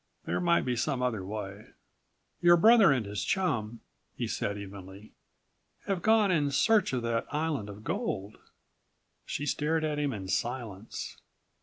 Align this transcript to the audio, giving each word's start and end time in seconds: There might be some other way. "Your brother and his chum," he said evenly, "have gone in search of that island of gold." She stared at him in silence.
There 0.25 0.41
might 0.41 0.65
be 0.65 0.75
some 0.75 1.03
other 1.03 1.23
way. 1.23 1.67
"Your 2.41 2.57
brother 2.57 2.91
and 2.91 3.05
his 3.05 3.23
chum," 3.23 3.81
he 4.15 4.25
said 4.25 4.57
evenly, 4.57 5.11
"have 5.85 6.01
gone 6.01 6.31
in 6.31 6.49
search 6.49 6.91
of 6.91 7.03
that 7.03 7.31
island 7.31 7.69
of 7.69 7.83
gold." 7.83 8.39
She 9.27 9.45
stared 9.45 9.83
at 9.83 9.99
him 9.99 10.11
in 10.11 10.27
silence. 10.27 11.21